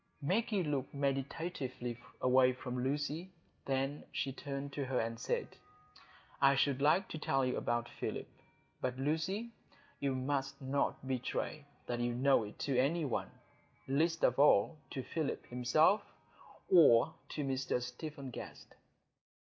[0.19, 3.29] Maggie looked meditatively away from Lucy.
[3.65, 5.47] Then she turned to her and said,
[6.41, 8.27] "I should like to tell you about Philip.
[8.81, 9.51] But, Lucy,
[9.99, 15.45] you must not betray that you know it to any one—least of all to Philip
[15.45, 16.01] himself,
[16.67, 18.73] or to Mr Stephen Guest."